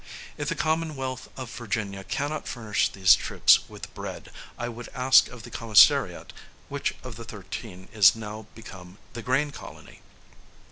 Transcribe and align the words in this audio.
If 0.35 0.49
the 0.49 0.55
Commonwealth 0.55 1.29
of 1.37 1.51
Virginia 1.51 2.03
cannot 2.03 2.47
furnish 2.47 2.89
these 2.89 3.13
troops 3.15 3.59
with 3.69 3.93
bread, 3.93 4.31
I 4.57 4.67
would 4.67 4.89
ask 4.95 5.27
of 5.27 5.43
the 5.43 5.51
commissariat, 5.51 6.33
which 6.69 6.95
of 7.03 7.17
the 7.17 7.23
thirteen 7.23 7.87
is 7.93 8.15
now 8.15 8.47
become 8.55 8.97
the 9.13 9.21
grain 9.21 9.51
colony? 9.51 10.01